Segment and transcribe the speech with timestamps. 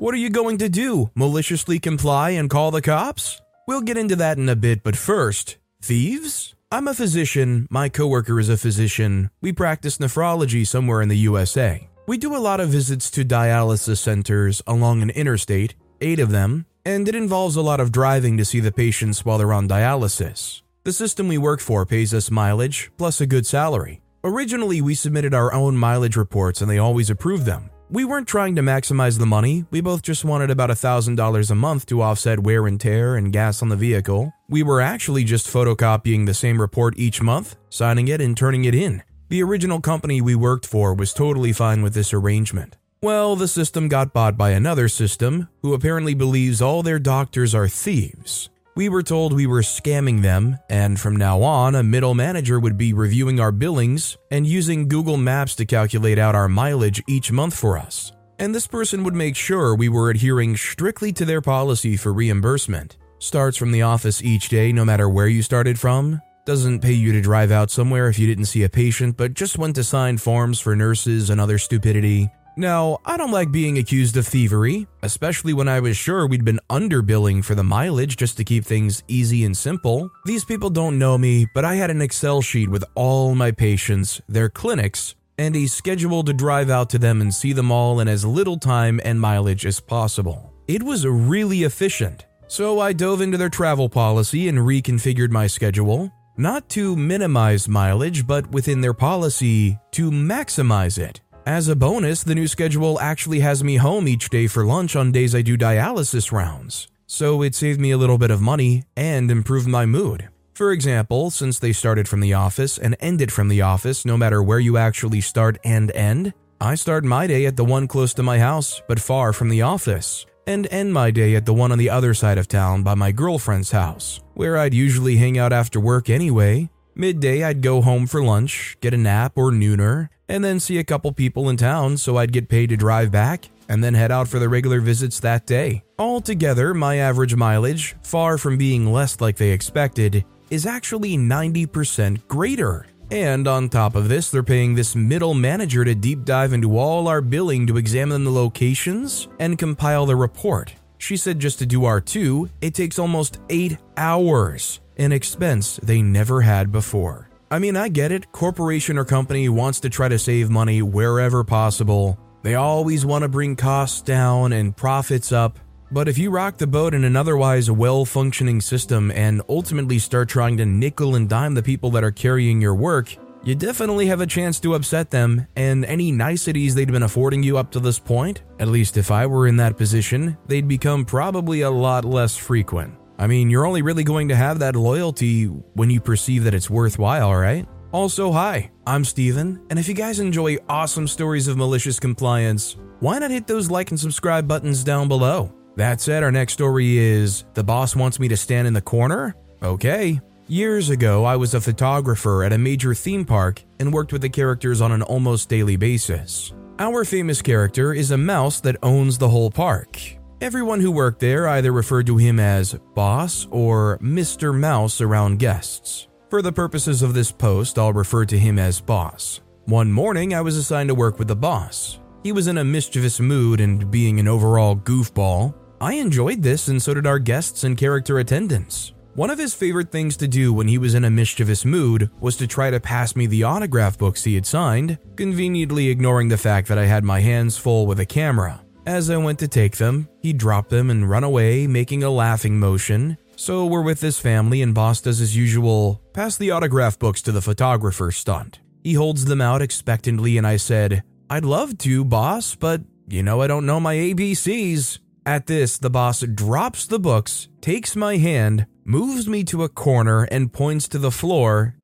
[0.00, 1.10] What are you going to do?
[1.14, 3.42] Maliciously comply and call the cops?
[3.68, 6.54] We'll get into that in a bit, but first, thieves?
[6.72, 9.28] I'm a physician, my coworker is a physician.
[9.42, 11.86] We practice nephrology somewhere in the USA.
[12.06, 16.64] We do a lot of visits to dialysis centers along an interstate, eight of them,
[16.86, 20.62] and it involves a lot of driving to see the patients while they're on dialysis.
[20.84, 24.00] The system we work for pays us mileage plus a good salary.
[24.24, 27.68] Originally, we submitted our own mileage reports and they always approved them.
[27.92, 31.86] We weren't trying to maximize the money, we both just wanted about $1,000 a month
[31.86, 34.32] to offset wear and tear and gas on the vehicle.
[34.48, 38.76] We were actually just photocopying the same report each month, signing it, and turning it
[38.76, 39.02] in.
[39.28, 42.76] The original company we worked for was totally fine with this arrangement.
[43.02, 47.66] Well, the system got bought by another system who apparently believes all their doctors are
[47.66, 48.50] thieves.
[48.76, 52.78] We were told we were scamming them, and from now on, a middle manager would
[52.78, 57.54] be reviewing our billings and using Google Maps to calculate out our mileage each month
[57.54, 58.12] for us.
[58.38, 62.96] And this person would make sure we were adhering strictly to their policy for reimbursement.
[63.18, 66.22] Starts from the office each day, no matter where you started from.
[66.46, 69.58] Doesn't pay you to drive out somewhere if you didn't see a patient, but just
[69.58, 72.30] went to sign forms for nurses and other stupidity.
[72.60, 76.60] Now, I don't like being accused of thievery, especially when I was sure we'd been
[76.68, 80.10] underbilling for the mileage just to keep things easy and simple.
[80.26, 84.20] These people don't know me, but I had an Excel sheet with all my patients,
[84.28, 88.08] their clinics, and a schedule to drive out to them and see them all in
[88.08, 90.52] as little time and mileage as possible.
[90.68, 92.26] It was really efficient.
[92.46, 98.26] So I dove into their travel policy and reconfigured my schedule, not to minimize mileage,
[98.26, 101.22] but within their policy to maximize it.
[101.50, 105.10] As a bonus, the new schedule actually has me home each day for lunch on
[105.10, 109.28] days I do dialysis rounds, so it saved me a little bit of money and
[109.32, 110.28] improved my mood.
[110.54, 114.40] For example, since they started from the office and ended from the office no matter
[114.40, 118.22] where you actually start and end, I start my day at the one close to
[118.22, 121.78] my house but far from the office, and end my day at the one on
[121.78, 125.80] the other side of town by my girlfriend's house, where I'd usually hang out after
[125.80, 126.70] work anyway.
[126.94, 130.84] Midday, I'd go home for lunch, get a nap or nooner, and then see a
[130.84, 134.28] couple people in town so I'd get paid to drive back and then head out
[134.28, 135.82] for the regular visits that day.
[135.98, 142.86] Altogether, my average mileage, far from being less like they expected, is actually 90% greater.
[143.10, 147.08] And on top of this, they're paying this middle manager to deep dive into all
[147.08, 150.74] our billing to examine the locations and compile the report.
[150.98, 156.42] She said just to do R2, it takes almost 8 hours, an expense they never
[156.42, 157.29] had before.
[157.52, 158.30] I mean, I get it.
[158.30, 162.16] Corporation or company wants to try to save money wherever possible.
[162.42, 165.58] They always want to bring costs down and profits up.
[165.90, 170.28] But if you rock the boat in an otherwise well functioning system and ultimately start
[170.28, 174.20] trying to nickel and dime the people that are carrying your work, you definitely have
[174.20, 177.98] a chance to upset them, and any niceties they'd been affording you up to this
[177.98, 182.36] point, at least if I were in that position, they'd become probably a lot less
[182.36, 182.99] frequent.
[183.20, 186.70] I mean, you're only really going to have that loyalty when you perceive that it's
[186.70, 187.68] worthwhile, right?
[187.92, 193.18] Also, hi, I'm Steven, and if you guys enjoy awesome stories of malicious compliance, why
[193.18, 195.52] not hit those like and subscribe buttons down below?
[195.76, 199.36] That said, our next story is The boss wants me to stand in the corner?
[199.62, 200.18] Okay.
[200.48, 204.30] Years ago, I was a photographer at a major theme park and worked with the
[204.30, 206.54] characters on an almost daily basis.
[206.78, 209.98] Our famous character is a mouse that owns the whole park,
[210.40, 214.58] Everyone who worked there either referred to him as Boss or Mr.
[214.58, 216.08] Mouse around guests.
[216.30, 219.42] For the purposes of this post, I'll refer to him as Boss.
[219.66, 221.98] One morning, I was assigned to work with the boss.
[222.22, 225.54] He was in a mischievous mood and being an overall goofball.
[225.78, 228.94] I enjoyed this, and so did our guests and character attendants.
[229.16, 232.36] One of his favorite things to do when he was in a mischievous mood was
[232.38, 236.66] to try to pass me the autograph books he had signed, conveniently ignoring the fact
[236.68, 238.62] that I had my hands full with a camera.
[238.90, 242.58] As I went to take them, he dropped them and run away, making a laughing
[242.58, 243.18] motion.
[243.36, 247.30] So we're with this family, and Boss does his usual pass the autograph books to
[247.30, 248.58] the photographer stunt.
[248.82, 253.40] He holds them out expectantly, and I said, I'd love to, boss, but you know
[253.40, 254.98] I don't know my ABCs.
[255.24, 260.24] At this, the boss drops the books, takes my hand, moves me to a corner,
[260.32, 261.76] and points to the floor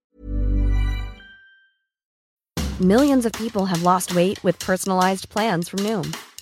[2.81, 6.15] Millions of people have lost weight with personalized plans from Noom,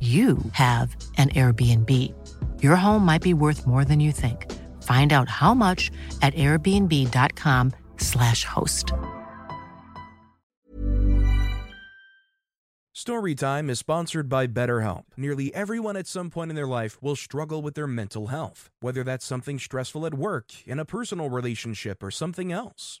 [0.00, 1.90] you have an Airbnb.
[2.62, 4.52] Your home might be worth more than you think.
[4.82, 5.90] Find out how much
[6.20, 8.92] at airbnb.com/slash host.
[12.94, 15.04] Storytime is sponsored by BetterHelp.
[15.16, 19.04] Nearly everyone at some point in their life will struggle with their mental health, whether
[19.04, 23.00] that's something stressful at work, in a personal relationship, or something else.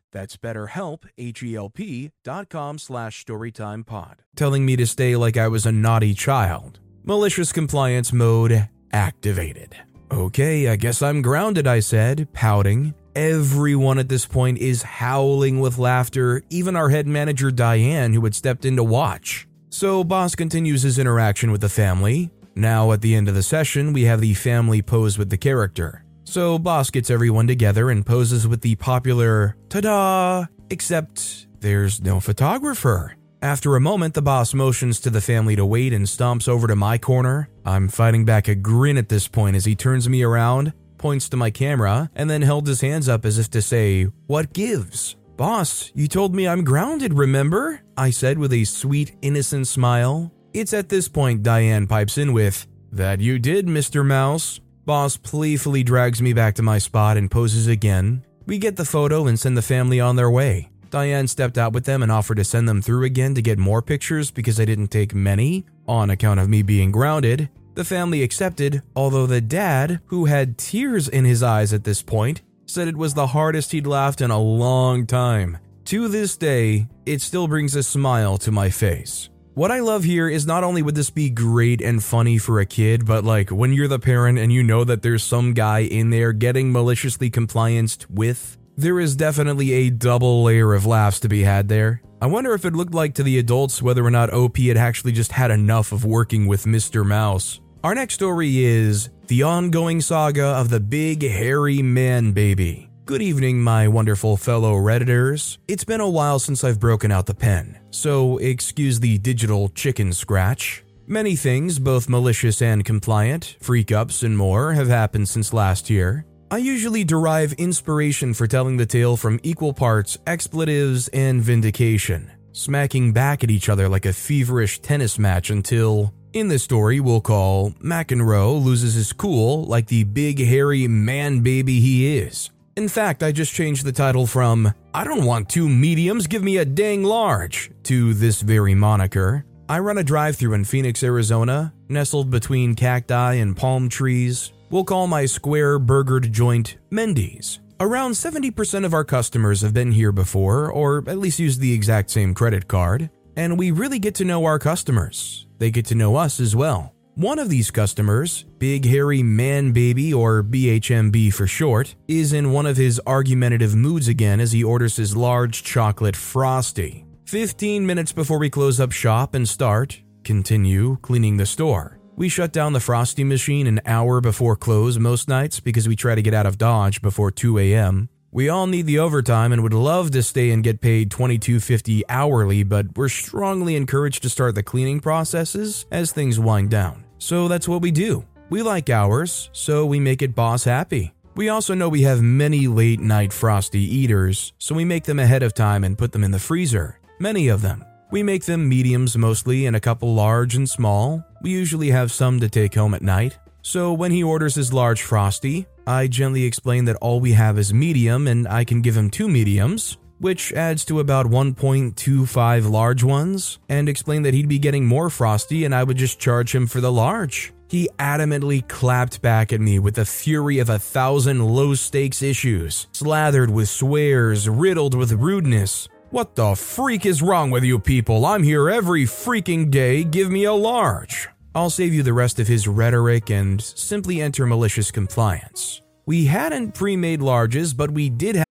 [0.11, 4.15] That's betterhelp, H-E-L-P dot com slash storytimepod.
[4.35, 6.79] Telling me to stay like I was a naughty child.
[7.03, 9.75] Malicious compliance mode activated.
[10.11, 12.93] Okay, I guess I'm grounded, I said, pouting.
[13.15, 18.35] Everyone at this point is howling with laughter, even our head manager Diane, who had
[18.35, 19.47] stepped in to watch.
[19.69, 22.29] So, Boss continues his interaction with the family.
[22.55, 26.03] Now, at the end of the session, we have the family pose with the character.
[26.31, 30.45] So, Boss gets everyone together and poses with the popular ta da!
[30.69, 33.17] Except there's no photographer.
[33.41, 36.75] After a moment, the boss motions to the family to wait and stomps over to
[36.77, 37.49] my corner.
[37.65, 41.35] I'm fighting back a grin at this point as he turns me around, points to
[41.35, 45.17] my camera, and then held his hands up as if to say, What gives?
[45.35, 47.81] Boss, you told me I'm grounded, remember?
[47.97, 50.31] I said with a sweet, innocent smile.
[50.53, 54.05] It's at this point Diane pipes in with, That you did, Mr.
[54.05, 54.61] Mouse.
[54.91, 58.25] Boss playfully drags me back to my spot and poses again.
[58.45, 60.69] We get the photo and send the family on their way.
[60.89, 63.81] Diane stepped out with them and offered to send them through again to get more
[63.81, 67.47] pictures because I didn't take many on account of me being grounded.
[67.75, 72.41] The family accepted, although the dad, who had tears in his eyes at this point,
[72.65, 75.57] said it was the hardest he'd laughed in a long time.
[75.85, 79.29] To this day, it still brings a smile to my face.
[79.53, 82.65] What I love here is not only would this be great and funny for a
[82.65, 86.09] kid, but like when you're the parent and you know that there's some guy in
[86.09, 91.43] there getting maliciously complianced with, there is definitely a double layer of laughs to be
[91.43, 92.01] had there.
[92.21, 95.11] I wonder if it looked like to the adults whether or not OP had actually
[95.11, 97.05] just had enough of working with Mr.
[97.05, 97.59] Mouse.
[97.83, 102.90] Our next story is the ongoing saga of the big hairy man baby.
[103.11, 105.57] Good evening, my wonderful fellow Redditors.
[105.67, 110.13] It's been a while since I've broken out the pen, so excuse the digital chicken
[110.13, 110.81] scratch.
[111.07, 116.25] Many things, both malicious and compliant, freak ups, and more, have happened since last year.
[116.51, 123.11] I usually derive inspiration for telling the tale from equal parts expletives and vindication, smacking
[123.11, 127.71] back at each other like a feverish tennis match until, in this story we'll call,
[127.71, 132.51] McEnroe loses his cool like the big hairy man baby he is.
[132.77, 136.57] In fact, I just changed the title from I don't want two mediums, give me
[136.57, 139.45] a dang large to this very moniker.
[139.67, 144.85] I run a drive through in Phoenix, Arizona, nestled between cacti and palm trees, We'll
[144.85, 147.59] call my square burgered joint Mendy's.
[147.81, 152.09] Around 70% of our customers have been here before, or at least used the exact
[152.09, 155.45] same credit card, and we really get to know our customers.
[155.57, 156.93] They get to know us as well.
[157.15, 162.65] One of these customers, Big Hairy Man Baby or BHMB for short, is in one
[162.65, 167.05] of his argumentative moods again as he orders his large chocolate frosty.
[167.25, 171.99] 15 minutes before we close up shop and start, continue cleaning the store.
[172.15, 176.15] We shut down the frosty machine an hour before close most nights because we try
[176.15, 178.07] to get out of Dodge before 2 a.m.
[178.31, 182.63] We all need the overtime and would love to stay and get paid $22.50 hourly,
[182.63, 187.00] but we're strongly encouraged to start the cleaning processes as things wind down.
[187.21, 188.25] So that's what we do.
[188.49, 191.13] We like ours, so we make it boss happy.
[191.35, 195.43] We also know we have many late night frosty eaters, so we make them ahead
[195.43, 196.99] of time and put them in the freezer.
[197.19, 197.85] Many of them.
[198.09, 201.23] We make them mediums mostly and a couple large and small.
[201.43, 203.37] We usually have some to take home at night.
[203.61, 207.71] So when he orders his large frosty, I gently explain that all we have is
[207.71, 213.57] medium and I can give him two mediums, which adds to about 1.25 large ones,
[213.67, 216.79] and explained that he'd be getting more frosty and I would just charge him for
[216.79, 217.53] the large.
[217.67, 222.87] He adamantly clapped back at me with the fury of a thousand low stakes issues,
[222.91, 225.87] slathered with swears, riddled with rudeness.
[226.11, 228.25] What the freak is wrong with you people?
[228.25, 231.29] I'm here every freaking day, give me a large.
[231.55, 235.81] I'll save you the rest of his rhetoric and simply enter malicious compliance.
[236.05, 238.50] We hadn't pre made larges, but we did have.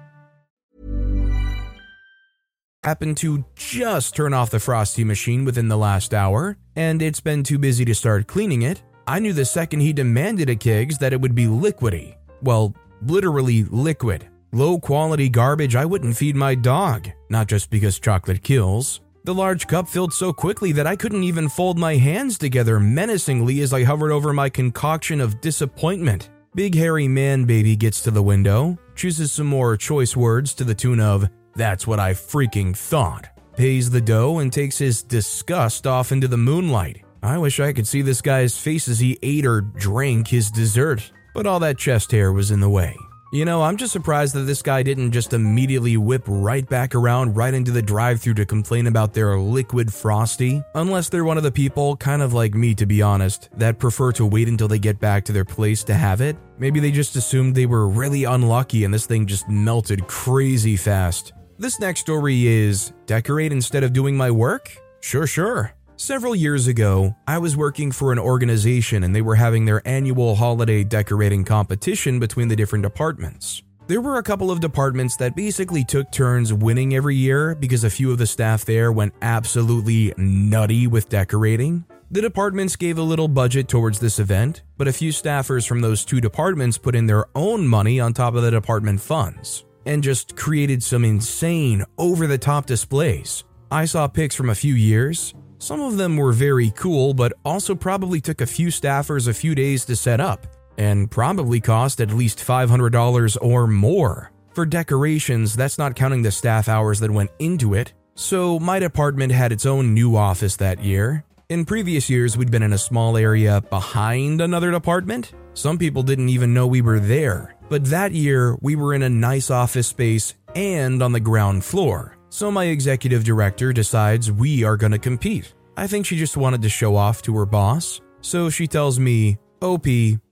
[2.83, 7.43] happened to just turn off the frosty machine within the last hour, and it's been
[7.43, 8.81] too busy to start cleaning it.
[9.05, 12.15] I knew the second he demanded a kegs that it would be liquidy.
[12.41, 12.73] Well,
[13.05, 14.27] literally liquid.
[14.51, 19.01] Low quality garbage I wouldn't feed my dog, not just because chocolate kills.
[19.25, 23.61] The large cup filled so quickly that I couldn't even fold my hands together menacingly
[23.61, 26.31] as I hovered over my concoction of disappointment.
[26.55, 30.75] Big hairy man baby gets to the window, chooses some more choice words to the
[30.75, 36.11] tune of, That's what I freaking thought, pays the dough, and takes his disgust off
[36.11, 37.03] into the moonlight.
[37.23, 41.11] I wish I could see this guy's face as he ate or drank his dessert,
[41.33, 42.95] but all that chest hair was in the way.
[43.33, 47.37] You know, I'm just surprised that this guy didn't just immediately whip right back around
[47.37, 50.61] right into the drive through to complain about their liquid frosty.
[50.75, 54.11] Unless they're one of the people, kind of like me to be honest, that prefer
[54.13, 56.35] to wait until they get back to their place to have it.
[56.57, 61.31] Maybe they just assumed they were really unlucky and this thing just melted crazy fast.
[61.61, 64.75] This next story is decorate instead of doing my work?
[64.99, 65.73] Sure, sure.
[65.95, 70.33] Several years ago, I was working for an organization and they were having their annual
[70.33, 73.61] holiday decorating competition between the different departments.
[73.85, 77.91] There were a couple of departments that basically took turns winning every year because a
[77.91, 81.85] few of the staff there went absolutely nutty with decorating.
[82.09, 86.05] The departments gave a little budget towards this event, but a few staffers from those
[86.05, 90.35] two departments put in their own money on top of the department funds and just
[90.35, 93.43] created some insane, over the top displays.
[93.71, 95.33] I saw pics from a few years.
[95.57, 99.55] Some of them were very cool, but also probably took a few staffers a few
[99.55, 100.47] days to set up,
[100.77, 104.31] and probably cost at least $500 or more.
[104.53, 107.93] For decorations, that's not counting the staff hours that went into it.
[108.15, 111.23] So, my department had its own new office that year.
[111.47, 115.33] In previous years, we'd been in a small area behind another department.
[115.53, 117.55] Some people didn't even know we were there.
[117.71, 122.17] But that year, we were in a nice office space and on the ground floor.
[122.27, 125.53] So my executive director decides we are going to compete.
[125.77, 128.01] I think she just wanted to show off to her boss.
[128.19, 129.85] So she tells me, OP,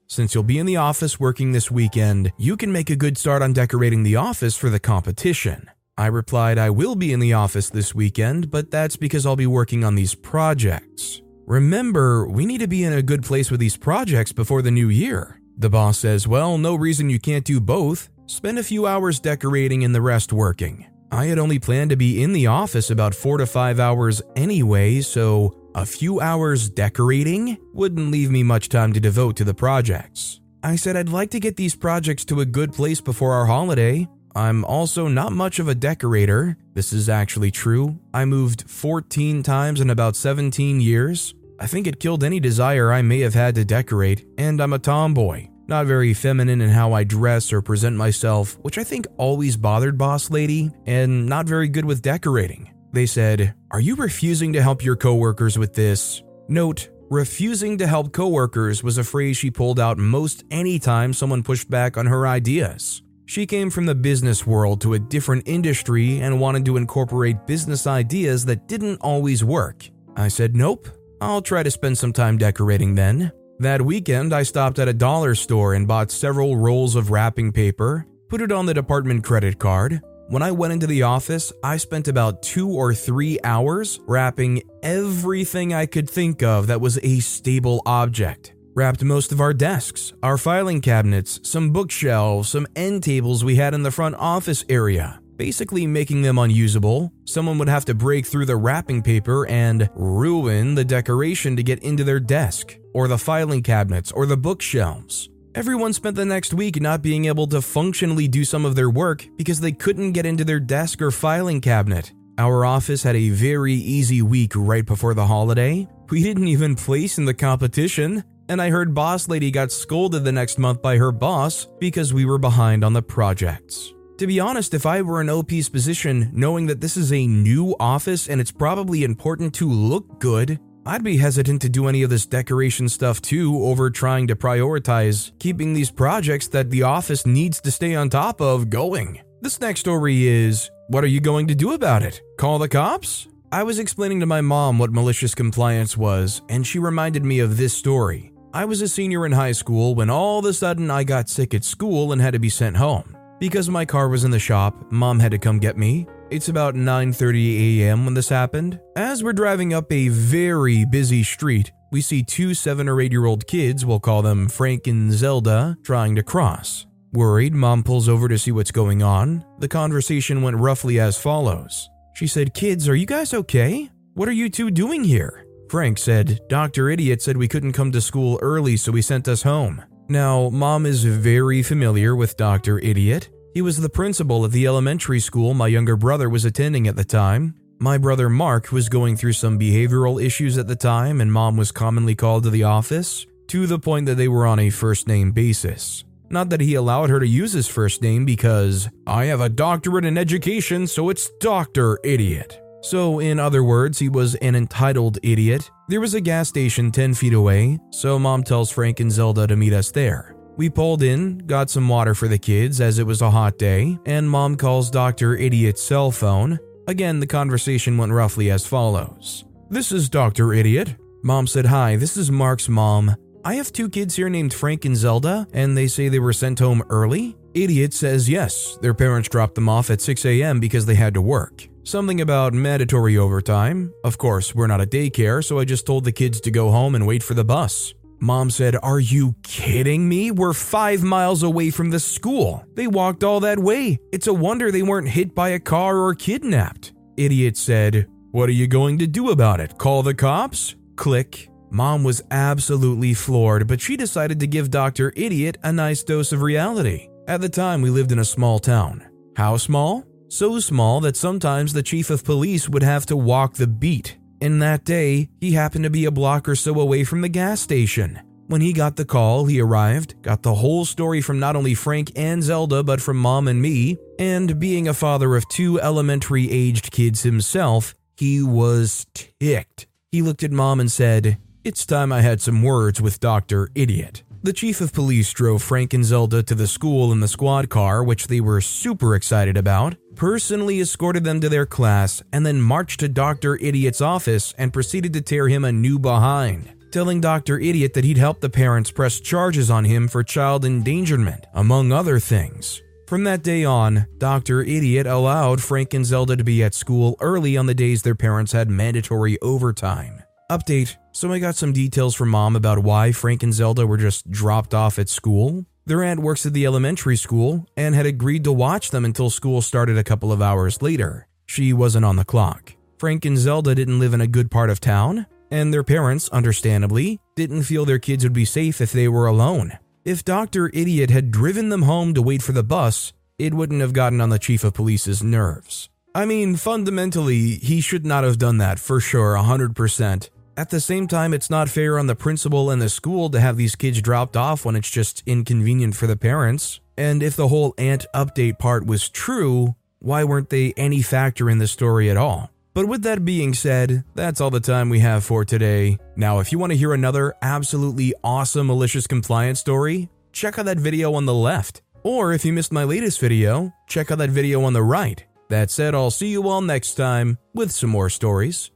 [0.07, 3.41] since you'll be in the office working this weekend, you can make a good start
[3.41, 5.71] on decorating the office for the competition.
[5.97, 9.47] I replied, I will be in the office this weekend, but that's because I'll be
[9.47, 11.21] working on these projects.
[11.45, 14.89] Remember, we need to be in a good place with these projects before the new
[14.89, 15.38] year.
[15.59, 18.09] The boss says, Well, no reason you can't do both.
[18.27, 20.85] Spend a few hours decorating and the rest working.
[21.11, 25.01] I had only planned to be in the office about four to five hours anyway,
[25.01, 30.39] so a few hours decorating wouldn't leave me much time to devote to the projects.
[30.63, 34.07] I said I'd like to get these projects to a good place before our holiday.
[34.37, 36.55] I'm also not much of a decorator.
[36.73, 37.99] This is actually true.
[38.13, 41.33] I moved 14 times in about 17 years.
[41.59, 44.79] I think it killed any desire I may have had to decorate, and I'm a
[44.79, 45.48] tomboy.
[45.69, 49.99] Not very feminine in how I dress or present myself, which I think always bothered
[49.99, 52.73] Boss Lady, and not very good with decorating.
[52.91, 56.23] They said, Are you refusing to help your coworkers with this?
[56.47, 61.69] Note, refusing to help coworkers was a phrase she pulled out most anytime someone pushed
[61.69, 63.03] back on her ideas.
[63.27, 67.85] She came from the business world to a different industry and wanted to incorporate business
[67.85, 69.87] ideas that didn't always work.
[70.15, 70.87] I said, Nope,
[71.21, 73.31] I'll try to spend some time decorating then.
[73.61, 78.05] That weekend, I stopped at a dollar store and bought several rolls of wrapping paper,
[78.29, 80.01] put it on the department credit card.
[80.29, 85.73] When I went into the office, I spent about two or three hours wrapping everything
[85.73, 88.53] I could think of that was a stable object.
[88.75, 93.73] Wrapped most of our desks, our filing cabinets, some bookshelves, some end tables we had
[93.73, 97.11] in the front office area basically making them unusable.
[97.23, 101.79] Someone would have to break through the wrapping paper and ruin the decoration to get
[101.81, 105.29] into their desk, or the filing cabinets, or the bookshelves.
[105.55, 109.25] Everyone spent the next week not being able to functionally do some of their work
[109.37, 112.11] because they couldn't get into their desk or filing cabinet.
[112.37, 115.87] Our office had a very easy week right before the holiday.
[116.09, 120.31] We didn't even place in the competition, and I heard Boss Lady got scolded the
[120.33, 123.93] next month by her boss because we were behind on the projects.
[124.19, 127.73] To be honest, if I were in OP's position, knowing that this is a new
[127.79, 132.09] office and it's probably important to look good, I'd be hesitant to do any of
[132.09, 137.61] this decoration stuff too over trying to prioritize keeping these projects that the office needs
[137.61, 139.21] to stay on top of going.
[139.39, 142.21] This next story is what are you going to do about it?
[142.37, 143.29] Call the cops?
[143.53, 147.55] I was explaining to my mom what malicious compliance was, and she reminded me of
[147.55, 148.33] this story.
[148.53, 151.53] I was a senior in high school when all of a sudden I got sick
[151.53, 153.15] at school and had to be sent home.
[153.39, 156.05] Because my car was in the shop, mom had to come get me.
[156.29, 158.05] It's about 9:30 a.m.
[158.05, 158.79] when this happened.
[158.95, 163.85] As we're driving up a very busy street, we see two 7 or 8-year-old kids,
[163.85, 166.85] we'll call them Frank and Zelda, trying to cross.
[167.13, 169.43] Worried, mom pulls over to see what's going on.
[169.57, 171.89] The conversation went roughly as follows.
[172.13, 173.89] She said, "Kids, are you guys okay?
[174.13, 176.89] What are you two doing here?" Frank said, "Dr.
[176.89, 179.81] Idiot said we couldn't come to school early, so he sent us home."
[180.11, 182.79] Now, mom is very familiar with Dr.
[182.79, 183.29] Idiot.
[183.53, 187.03] He was the principal at the elementary school my younger brother was attending at the
[187.03, 187.53] time.
[187.77, 191.71] My brother Mark was going through some behavioral issues at the time, and mom was
[191.71, 195.31] commonly called to the office, to the point that they were on a first name
[195.31, 196.03] basis.
[196.31, 200.05] Not that he allowed her to use his first name because I have a doctorate
[200.05, 201.99] in education, so it's Dr.
[202.03, 202.59] Idiot.
[202.81, 205.69] So, in other words, he was an entitled idiot.
[205.89, 209.55] There was a gas station 10 feet away, so mom tells Frank and Zelda to
[209.55, 210.35] meet us there.
[210.55, 213.97] We pulled in, got some water for the kids as it was a hot day,
[214.05, 215.35] and mom calls Dr.
[215.35, 216.59] Idiot's cell phone.
[216.87, 220.53] Again, the conversation went roughly as follows This is Dr.
[220.53, 220.95] Idiot.
[221.23, 223.15] Mom said, Hi, this is Mark's mom.
[223.45, 226.59] I have two kids here named Frank and Zelda, and they say they were sent
[226.59, 227.37] home early.
[227.53, 230.59] Idiot says yes, their parents dropped them off at 6 a.m.
[230.59, 231.67] because they had to work.
[231.89, 233.91] Something about mandatory overtime.
[234.03, 236.93] Of course, we're not a daycare, so I just told the kids to go home
[236.93, 237.95] and wait for the bus.
[238.19, 240.29] Mom said, Are you kidding me?
[240.29, 242.63] We're five miles away from the school.
[242.75, 243.97] They walked all that way.
[244.11, 246.93] It's a wonder they weren't hit by a car or kidnapped.
[247.17, 249.79] Idiot said, What are you going to do about it?
[249.79, 250.75] Call the cops?
[250.95, 251.49] Click.
[251.71, 255.11] Mom was absolutely floored, but she decided to give Dr.
[255.15, 257.09] Idiot a nice dose of reality.
[257.27, 259.09] At the time, we lived in a small town.
[259.35, 260.03] How small?
[260.31, 264.17] So small that sometimes the chief of police would have to walk the beat.
[264.39, 267.61] In that day, he happened to be a block or so away from the gas
[267.61, 268.21] station.
[268.45, 272.11] When he got the call, he arrived, got the whole story from not only Frank
[272.15, 276.91] and Zelda, but from mom and me, and being a father of two elementary aged
[276.91, 279.87] kids himself, he was ticked.
[280.11, 283.69] He looked at mom and said, It's time I had some words with Dr.
[283.73, 284.23] Idiot.
[284.41, 288.01] The chief of police drove Frank and Zelda to the school in the squad car,
[288.05, 293.01] which they were super excited about, personally escorted them to their class, and then marched
[293.01, 293.57] to Dr.
[293.57, 297.59] Idiot's office and proceeded to tear him a new behind, telling Dr.
[297.59, 302.17] Idiot that he'd helped the parents press charges on him for child endangerment, among other
[302.17, 302.81] things.
[303.07, 304.61] From that day on, Dr.
[304.61, 308.53] Idiot allowed Frank and Zelda to be at school early on the days their parents
[308.53, 310.23] had mandatory overtime.
[310.49, 314.31] Update So I got some details from mom about why Frank and Zelda were just
[314.31, 315.65] dropped off at school.
[315.85, 319.61] Their aunt works at the elementary school and had agreed to watch them until school
[319.61, 321.27] started a couple of hours later.
[321.45, 322.71] She wasn't on the clock.
[322.99, 327.19] Frank and Zelda didn't live in a good part of town, and their parents, understandably,
[327.35, 329.77] didn't feel their kids would be safe if they were alone.
[330.05, 330.71] If Dr.
[330.73, 334.29] Idiot had driven them home to wait for the bus, it wouldn't have gotten on
[334.29, 335.89] the chief of police's nerves.
[336.15, 340.29] I mean, fundamentally, he should not have done that for sure, 100%.
[340.59, 343.55] At the same time, it's not fair on the principal and the school to have
[343.55, 346.81] these kids dropped off when it's just inconvenient for the parents.
[346.97, 351.59] And if the whole aunt update part was true, why weren't they any factor in
[351.59, 352.51] the story at all?
[352.73, 355.97] But with that being said, that's all the time we have for today.
[356.17, 360.77] Now, if you want to hear another absolutely awesome malicious compliance story, check out that
[360.77, 361.83] video on the left.
[362.03, 365.23] Or if you missed my latest video, check out that video on the right.
[365.47, 368.71] That said, I'll see you all next time with some more stories.